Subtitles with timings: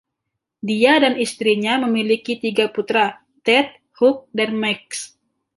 [0.69, 3.05] Dia dan istrinya memiliki tiga putra,
[3.45, 3.67] Ted,
[4.01, 4.81] Hugh, dan Max.